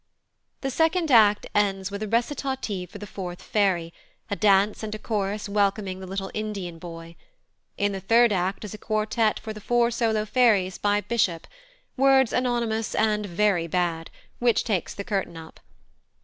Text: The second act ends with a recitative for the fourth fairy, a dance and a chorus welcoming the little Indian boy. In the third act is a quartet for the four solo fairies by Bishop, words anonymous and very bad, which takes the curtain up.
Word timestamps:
The 0.61 0.71
second 0.71 1.11
act 1.11 1.45
ends 1.53 1.91
with 1.91 2.01
a 2.01 2.07
recitative 2.07 2.89
for 2.89 2.97
the 2.97 3.05
fourth 3.05 3.39
fairy, 3.39 3.93
a 4.31 4.35
dance 4.35 4.81
and 4.81 4.95
a 4.95 4.97
chorus 4.97 5.47
welcoming 5.47 5.99
the 5.99 6.07
little 6.07 6.31
Indian 6.33 6.79
boy. 6.79 7.15
In 7.77 7.91
the 7.91 7.99
third 7.99 8.31
act 8.33 8.65
is 8.65 8.73
a 8.73 8.79
quartet 8.79 9.39
for 9.39 9.53
the 9.53 9.61
four 9.61 9.91
solo 9.91 10.25
fairies 10.25 10.79
by 10.79 11.01
Bishop, 11.01 11.45
words 11.97 12.33
anonymous 12.33 12.95
and 12.95 13.27
very 13.27 13.67
bad, 13.67 14.09
which 14.39 14.63
takes 14.63 14.95
the 14.95 15.03
curtain 15.03 15.37
up. 15.37 15.59